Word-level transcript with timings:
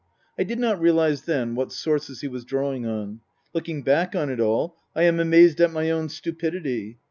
I 0.35 0.43
did 0.43 0.57
not 0.57 0.81
realize 0.81 1.25
then 1.25 1.53
what 1.53 1.71
sources 1.71 2.21
he 2.21 2.27
was 2.27 2.43
drawing 2.43 2.87
on. 2.87 3.19
Looking 3.53 3.83
back 3.83 4.15
on 4.15 4.31
it 4.31 4.39
all, 4.39 4.75
I 4.95 5.03
am 5.03 5.19
amazed 5.19 5.61
at 5.61 5.71
my 5.71 5.91
own 5.91 6.09
stupidity. 6.09 6.97